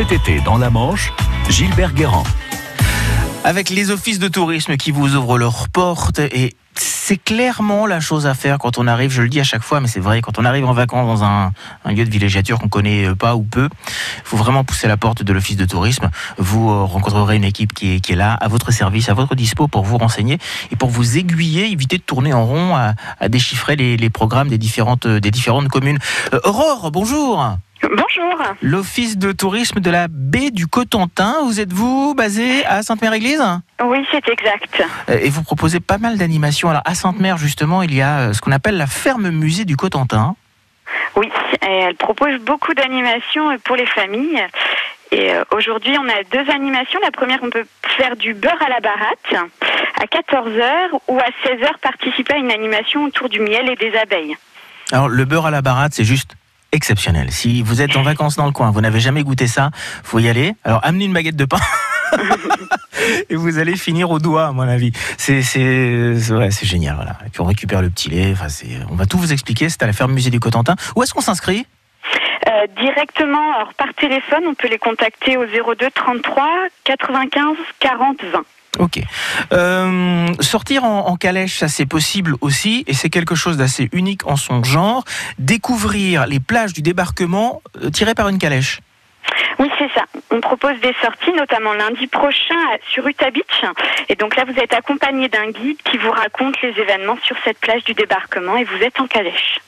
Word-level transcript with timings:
Cet 0.00 0.12
été, 0.12 0.40
dans 0.40 0.56
la 0.56 0.70
Manche, 0.70 1.12
Gilbert 1.50 1.92
Guérand. 1.92 2.24
Avec 3.44 3.68
les 3.68 3.90
offices 3.90 4.18
de 4.18 4.28
tourisme 4.28 4.78
qui 4.78 4.92
vous 4.92 5.14
ouvrent 5.14 5.36
leurs 5.36 5.68
portes 5.68 6.20
et 6.20 6.56
c'est 6.74 7.18
clairement 7.18 7.84
la 7.84 8.00
chose 8.00 8.26
à 8.26 8.32
faire 8.32 8.56
quand 8.56 8.78
on 8.78 8.86
arrive, 8.86 9.10
je 9.10 9.20
le 9.20 9.28
dis 9.28 9.40
à 9.40 9.44
chaque 9.44 9.62
fois, 9.62 9.78
mais 9.78 9.88
c'est 9.88 10.00
vrai, 10.00 10.22
quand 10.22 10.38
on 10.38 10.46
arrive 10.46 10.64
en 10.64 10.72
vacances 10.72 11.20
dans 11.20 11.22
un, 11.22 11.52
lieu 11.84 12.06
de 12.06 12.10
villégiature 12.10 12.58
qu'on 12.58 12.70
connaît 12.70 13.08
euh, 13.08 13.14
pas 13.14 13.36
ou 13.36 13.42
peu, 13.42 13.68
il 13.68 14.22
faut 14.24 14.38
vraiment 14.38 14.64
pousser 14.64 14.88
la 14.88 14.96
porte 14.96 15.22
de 15.22 15.34
l'office 15.34 15.58
de 15.58 15.66
tourisme. 15.66 16.08
Vous 16.38 16.70
euh, 16.70 16.84
rencontrerez 16.84 17.36
une 17.36 17.44
équipe 17.44 17.74
qui 17.74 17.96
est, 17.96 18.16
là, 18.16 18.32
à 18.32 18.48
votre 18.48 18.70
service, 18.70 19.10
à 19.10 19.12
votre 19.12 19.34
dispo 19.34 19.68
pour 19.68 19.84
vous 19.84 19.98
renseigner 19.98 20.38
et 20.70 20.76
pour 20.76 20.88
vous 20.88 21.18
aiguiller, 21.18 21.70
éviter 21.70 21.98
de 21.98 22.02
tourner 22.02 22.32
en 22.32 22.46
rond 22.46 22.74
à, 22.74 22.94
déchiffrer 23.28 23.76
les, 23.76 24.10
programmes 24.10 24.48
des 24.48 24.56
différentes, 24.56 25.06
des 25.06 25.30
différentes 25.30 25.68
communes. 25.68 25.98
Euh, 26.32 26.40
Aurore, 26.44 26.90
bonjour 26.90 27.58
Bonjour. 27.82 28.42
L'office 28.60 29.16
de 29.16 29.32
tourisme 29.32 29.80
de 29.80 29.90
la 29.90 30.06
baie 30.08 30.50
du 30.50 30.66
Cotentin, 30.66 31.36
vous 31.44 31.60
êtes-vous 31.60 32.14
basé 32.14 32.64
à 32.66 32.82
Sainte-Mère-Église? 32.82 33.42
Oui, 33.82 34.06
c'est 34.10 34.28
exact. 34.28 34.82
Et 35.08 35.30
vous 35.30 35.42
proposez 35.42 35.80
pas 35.80 35.98
mal 35.98 36.18
d'animations. 36.18 36.68
Alors 36.68 36.82
à 36.84 36.94
Sainte-Mère, 36.94 37.38
justement, 37.38 37.82
il 37.82 37.94
y 37.94 38.02
a 38.02 38.32
ce 38.34 38.40
qu'on 38.40 38.52
appelle 38.52 38.76
la 38.76 38.86
ferme 38.86 39.30
musée 39.30 39.64
du 39.64 39.76
Cotentin. 39.76 40.36
Oui, 41.16 41.30
elle 41.62 41.94
propose 41.94 42.38
beaucoup 42.40 42.74
d'animations 42.74 43.56
pour 43.64 43.76
les 43.76 43.86
familles. 43.86 44.46
Et 45.12 45.32
aujourd'hui, 45.50 45.96
on 45.98 46.08
a 46.08 46.22
deux 46.30 46.50
animations. 46.52 47.00
La 47.02 47.10
première, 47.10 47.40
on 47.42 47.50
peut 47.50 47.66
faire 47.96 48.14
du 48.16 48.34
beurre 48.34 48.62
à 48.64 48.68
la 48.68 48.80
baratte 48.80 49.50
à 50.00 50.04
14h 50.04 51.00
ou 51.08 51.18
à 51.18 51.48
16h 51.48 51.78
participer 51.80 52.34
à 52.34 52.36
une 52.36 52.50
animation 52.50 53.04
autour 53.04 53.28
du 53.28 53.40
miel 53.40 53.68
et 53.68 53.76
des 53.76 53.96
abeilles. 53.96 54.36
Alors 54.92 55.08
le 55.08 55.24
beurre 55.24 55.46
à 55.46 55.50
la 55.50 55.62
baratte, 55.62 55.94
c'est 55.94 56.04
juste 56.04 56.36
exceptionnel. 56.72 57.30
Si 57.30 57.62
vous 57.62 57.82
êtes 57.82 57.96
en 57.96 58.02
vacances 58.02 58.36
dans 58.36 58.46
le 58.46 58.52
coin, 58.52 58.70
vous 58.70 58.80
n'avez 58.80 59.00
jamais 59.00 59.22
goûté 59.22 59.46
ça, 59.46 59.70
faut 60.02 60.18
y 60.18 60.28
aller. 60.28 60.54
Alors 60.64 60.80
amenez 60.82 61.06
une 61.06 61.12
baguette 61.12 61.36
de 61.36 61.44
pain. 61.44 61.58
et 63.30 63.36
vous 63.36 63.58
allez 63.58 63.76
finir 63.76 64.10
au 64.10 64.18
doigt, 64.18 64.48
à 64.48 64.52
mon 64.52 64.62
avis. 64.62 64.92
C'est 65.16 65.42
génial. 66.62 67.16
Et 67.26 67.30
puis 67.30 67.40
on 67.40 67.44
récupère 67.44 67.82
le 67.82 67.90
petit 67.90 68.10
lait. 68.10 68.32
Enfin, 68.32 68.46
on 68.90 68.94
va 68.94 69.06
tout 69.06 69.18
vous 69.18 69.32
expliquer. 69.32 69.68
C'est 69.68 69.82
à 69.82 69.86
la 69.86 69.92
ferme 69.92 70.12
musée 70.12 70.30
du 70.30 70.40
Cotentin. 70.40 70.76
Où 70.96 71.02
est-ce 71.02 71.14
qu'on 71.14 71.20
s'inscrit? 71.20 71.66
Euh, 72.48 72.66
directement, 72.80 73.54
alors 73.54 73.74
par 73.74 73.92
téléphone, 73.94 74.44
on 74.48 74.54
peut 74.54 74.68
les 74.68 74.78
contacter 74.78 75.36
au 75.36 75.44
02 75.44 75.90
33 75.94 76.48
95 76.84 77.56
40 77.78 78.24
20. 78.24 78.44
Ok. 78.78 79.00
Euh, 79.52 80.28
sortir 80.40 80.84
en, 80.84 81.08
en, 81.08 81.16
calèche, 81.16 81.58
ça 81.58 81.68
c'est 81.68 81.86
possible 81.86 82.36
aussi, 82.40 82.84
et 82.86 82.94
c'est 82.94 83.10
quelque 83.10 83.34
chose 83.34 83.56
d'assez 83.56 83.88
unique 83.92 84.26
en 84.26 84.36
son 84.36 84.62
genre. 84.62 85.04
Découvrir 85.38 86.26
les 86.26 86.40
plages 86.40 86.72
du 86.72 86.82
débarquement 86.82 87.62
euh, 87.82 87.90
tirées 87.90 88.14
par 88.14 88.28
une 88.28 88.38
calèche. 88.38 88.80
Oui, 89.58 89.68
c'est 89.78 89.90
ça. 89.94 90.04
On 90.30 90.40
propose 90.40 90.80
des 90.80 90.94
sorties, 91.02 91.32
notamment 91.36 91.74
lundi 91.74 92.06
prochain 92.06 92.54
sur 92.90 93.06
Utah 93.06 93.30
Beach. 93.30 93.44
Et 94.08 94.14
donc 94.14 94.34
là, 94.36 94.44
vous 94.46 94.58
êtes 94.58 94.72
accompagné 94.72 95.28
d'un 95.28 95.50
guide 95.50 95.76
qui 95.84 95.98
vous 95.98 96.10
raconte 96.10 96.60
les 96.62 96.70
événements 96.80 97.18
sur 97.22 97.36
cette 97.44 97.58
plage 97.58 97.84
du 97.84 97.92
débarquement 97.92 98.56
et 98.56 98.64
vous 98.64 98.82
êtes 98.82 98.98
en 98.98 99.06
calèche. 99.06 99.60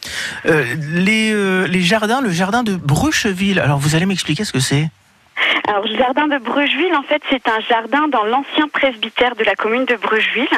Euh, 0.47 0.65
les, 0.79 1.35
les 1.69 1.83
jardins, 1.83 2.23
le 2.23 2.31
jardin 2.31 2.63
de 2.63 2.75
Brucheville. 2.75 3.61
Alors, 3.61 3.79
vous 3.79 3.95
allez 3.95 4.07
m'expliquer 4.07 4.45
ce 4.45 4.53
que 4.53 4.61
c'est? 4.61 4.89
Alors, 5.69 5.87
le 5.87 5.97
jardin 5.97 6.27
de 6.27 6.39
Brugeville, 6.39 6.95
en 6.95 7.03
fait, 7.03 7.23
c'est 7.31 7.47
un 7.49 7.61
jardin 7.61 8.09
dans 8.09 8.25
l'ancien 8.25 8.69
presbytère 8.69 9.37
de 9.37 9.45
la 9.45 9.55
commune 9.55 9.85
de 9.85 9.95
Brugeville. 9.95 10.49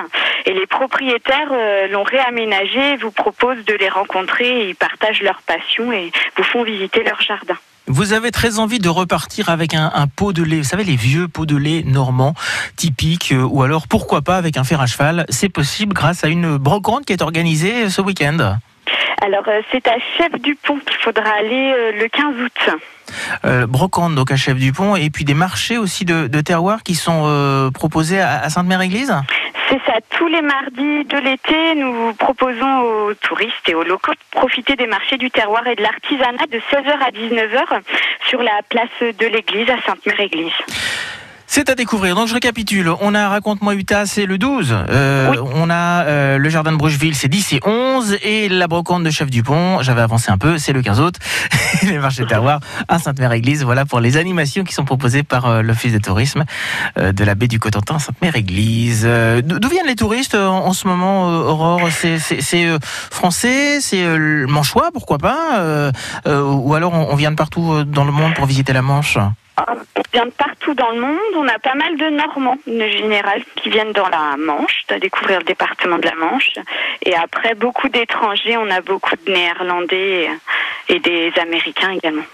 Et 0.46 0.52
les 0.52 0.66
propriétaires 0.66 1.50
euh, 1.52 1.88
l'ont 1.88 2.04
réaménagé, 2.04 2.96
vous 2.96 3.10
proposent 3.10 3.64
de 3.66 3.74
les 3.74 3.88
rencontrer, 3.88 4.68
ils 4.68 4.74
partagent 4.74 5.22
leur 5.22 5.42
passion 5.42 5.92
et 5.92 6.10
vous 6.36 6.42
font 6.42 6.62
visiter 6.62 7.04
leur 7.04 7.20
jardin. 7.20 7.56
Vous 7.86 8.14
avez 8.14 8.30
très 8.30 8.58
envie 8.58 8.78
de 8.78 8.88
repartir 8.88 9.50
avec 9.50 9.74
un, 9.74 10.06
pot 10.16 10.32
de 10.32 10.42
lait, 10.42 10.56
vous 10.56 10.64
savez, 10.64 10.84
les 10.84 10.96
vieux 10.96 11.28
pots 11.28 11.44
de 11.44 11.56
lait 11.56 11.82
normands 11.84 12.34
typiques, 12.76 13.32
euh, 13.32 13.42
ou 13.42 13.62
alors 13.62 13.88
pourquoi 13.88 14.22
pas 14.22 14.38
avec 14.38 14.56
un 14.56 14.64
fer 14.64 14.80
à 14.80 14.86
cheval. 14.86 15.26
C'est 15.28 15.50
possible 15.50 15.92
grâce 15.92 16.24
à 16.24 16.28
une 16.28 16.56
brocante 16.56 17.04
qui 17.04 17.12
est 17.12 17.20
organisée 17.20 17.90
ce 17.90 18.00
week-end. 18.00 18.56
Alors, 19.22 19.44
euh, 19.48 19.60
c'est 19.72 19.86
à 19.88 19.96
Chef 20.16 20.32
Dupont 20.40 20.78
qu'il 20.78 20.96
faudra 20.96 21.30
aller 21.38 21.72
euh, 21.74 21.92
le 22.00 22.08
15 22.08 22.34
août. 22.40 22.70
Euh, 23.44 23.66
brocante 23.66 24.14
donc 24.14 24.30
à 24.30 24.36
Chef 24.36 24.56
Dupont 24.56 24.96
et 24.96 25.10
puis 25.10 25.24
des 25.24 25.34
marchés 25.34 25.78
aussi 25.78 26.04
de, 26.04 26.26
de 26.26 26.40
terroir 26.40 26.82
qui 26.82 26.94
sont 26.94 27.24
euh, 27.26 27.70
proposés 27.70 28.20
à, 28.20 28.40
à 28.40 28.50
Sainte-Mère-Église? 28.50 29.14
C'est 29.68 29.80
ça, 29.86 29.94
tous 30.10 30.28
les 30.28 30.42
mardis 30.42 31.04
de 31.04 31.16
l'été, 31.18 31.74
nous 31.74 32.12
proposons 32.14 32.80
aux 32.80 33.14
touristes 33.14 33.66
et 33.68 33.74
aux 33.74 33.82
locaux 33.82 34.12
de 34.12 34.38
profiter 34.38 34.76
des 34.76 34.86
marchés 34.86 35.16
du 35.16 35.30
terroir 35.30 35.66
et 35.66 35.74
de 35.74 35.82
l'artisanat 35.82 36.46
de 36.52 36.58
16h 36.58 36.92
à 37.00 37.10
19h 37.10 37.80
sur 38.28 38.42
la 38.42 38.60
place 38.68 38.88
de 39.00 39.26
l'église 39.26 39.70
à 39.70 39.80
Sainte-Mère-Église. 39.86 40.52
C'est 41.46 41.68
à 41.68 41.74
découvrir. 41.74 42.16
Donc 42.16 42.28
je 42.28 42.34
récapitule. 42.34 42.90
On 43.00 43.14
a 43.14 43.28
Raconte-moi 43.28 43.74
Utah, 43.74 44.06
c'est 44.06 44.26
le 44.26 44.38
12. 44.38 44.74
Euh, 44.88 45.30
oui. 45.30 45.38
On 45.54 45.70
a 45.70 46.04
euh, 46.04 46.38
le 46.38 46.48
jardin 46.48 46.72
de 46.72 46.76
Brucheville, 46.76 47.14
c'est 47.14 47.28
10 47.28 47.52
et 47.54 47.60
11. 47.64 48.16
Et 48.22 48.48
la 48.48 48.66
brocante 48.66 49.04
de 49.04 49.10
Chef 49.10 49.30
Dupont, 49.30 49.82
j'avais 49.82 50.00
avancé 50.00 50.30
un 50.30 50.38
peu, 50.38 50.58
c'est 50.58 50.72
le 50.72 50.82
15 50.82 51.00
août. 51.00 51.16
les 51.82 51.98
marchés 51.98 52.26
terroirs 52.26 52.60
à 52.88 52.98
Sainte-Mère-Église. 52.98 53.62
Voilà 53.62 53.84
pour 53.84 54.00
les 54.00 54.16
animations 54.16 54.64
qui 54.64 54.74
sont 54.74 54.84
proposées 54.84 55.22
par 55.22 55.46
euh, 55.46 55.62
l'Office 55.62 55.92
de 55.92 55.98
tourisme 55.98 56.44
de 56.96 57.24
la 57.24 57.34
baie 57.34 57.48
du 57.48 57.58
Cotentin, 57.58 57.98
Sainte-Mère-Église. 57.98 59.02
Euh, 59.04 59.42
D'où 59.42 59.68
viennent 59.68 59.86
les 59.86 59.96
touristes 59.96 60.34
en, 60.34 60.66
en 60.66 60.72
ce 60.72 60.88
moment, 60.88 61.28
Aurore? 61.28 61.88
C'est 61.90 62.18
français? 63.10 63.80
C'est 63.80 64.04
manchois, 64.48 64.90
pourquoi 64.92 65.18
pas? 65.18 65.90
Ou 66.26 66.74
alors 66.74 66.94
on, 66.94 67.08
on 67.10 67.16
vient 67.16 67.30
de 67.30 67.36
partout 67.36 67.84
dans 67.84 68.04
le 68.04 68.12
monde 68.12 68.34
pour 68.34 68.46
visiter 68.46 68.72
la 68.72 68.82
Manche? 68.82 69.18
Vient 70.12 70.26
de 70.26 70.30
partout 70.30 70.74
dans 70.74 70.90
le 70.90 71.00
monde. 71.00 71.18
On 71.36 71.48
a 71.48 71.58
pas 71.58 71.74
mal 71.74 71.96
de 71.96 72.10
Normands, 72.10 72.58
de 72.66 72.88
général, 72.88 73.42
qui 73.56 73.70
viennent 73.70 73.92
dans 73.92 74.08
la 74.08 74.36
Manche, 74.36 74.84
de 74.88 74.96
découvrir 74.96 75.38
le 75.38 75.44
département 75.44 75.98
de 75.98 76.06
la 76.06 76.14
Manche. 76.14 76.50
Et 77.02 77.14
après, 77.14 77.54
beaucoup 77.54 77.88
d'étrangers. 77.88 78.56
On 78.56 78.70
a 78.70 78.80
beaucoup 78.80 79.16
de 79.16 79.32
Néerlandais 79.32 80.30
et 80.88 80.98
des 80.98 81.32
Américains 81.40 81.90
également. 81.90 82.24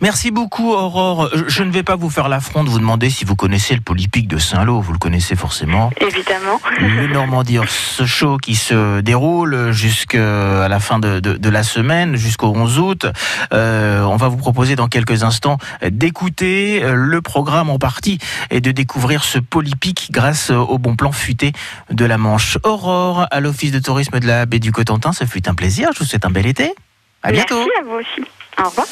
Merci 0.00 0.30
beaucoup, 0.30 0.72
Aurore. 0.72 1.30
Je 1.46 1.62
ne 1.62 1.70
vais 1.70 1.82
pas 1.82 1.96
vous 1.96 2.10
faire 2.10 2.28
l'affront 2.28 2.64
de 2.64 2.68
vous 2.68 2.78
demander 2.78 3.10
si 3.10 3.24
vous 3.24 3.36
connaissez 3.36 3.74
le 3.74 3.80
polypique 3.80 4.28
de 4.28 4.38
Saint-Lô. 4.38 4.80
Vous 4.80 4.92
le 4.92 4.98
connaissez 4.98 5.36
forcément. 5.36 5.90
Évidemment. 6.00 6.60
Le 6.80 7.06
Normandie 7.08 7.58
ce 7.68 8.04
show 8.04 8.36
qui 8.36 8.54
se 8.54 9.00
déroule 9.00 9.72
jusqu'à 9.72 10.68
la 10.68 10.80
fin 10.80 10.98
de, 10.98 11.20
de, 11.20 11.36
de 11.36 11.48
la 11.48 11.62
semaine, 11.62 12.16
jusqu'au 12.16 12.48
11 12.48 12.78
août. 12.78 13.06
Euh, 13.52 14.02
on 14.02 14.16
va 14.16 14.28
vous 14.28 14.36
proposer 14.36 14.76
dans 14.76 14.88
quelques 14.88 15.22
instants 15.22 15.58
d'écouter 15.88 16.82
le 16.84 17.20
programme 17.22 17.70
en 17.70 17.78
partie 17.78 18.18
et 18.50 18.60
de 18.60 18.70
découvrir 18.72 19.24
ce 19.24 19.38
polypique 19.38 20.08
grâce 20.10 20.50
au 20.50 20.78
bon 20.78 20.96
plan 20.96 21.12
futé 21.12 21.52
de 21.90 22.04
la 22.04 22.18
Manche. 22.18 22.58
Aurore, 22.64 23.26
à 23.30 23.40
l'Office 23.40 23.72
de 23.72 23.78
tourisme 23.78 24.18
de 24.20 24.26
la 24.26 24.46
baie 24.46 24.58
du 24.58 24.72
Cotentin, 24.72 25.12
ce 25.12 25.24
fut 25.24 25.48
un 25.48 25.54
plaisir. 25.54 25.90
Je 25.94 26.00
vous 26.00 26.04
souhaite 26.04 26.24
un 26.24 26.30
bel 26.30 26.46
été. 26.46 26.74
À 27.22 27.32
bientôt. 27.32 27.56
Merci 27.56 27.70
à 27.80 27.84
vous 27.84 27.96
aussi. 27.96 28.30
Au 28.58 28.68
revoir. 28.68 28.86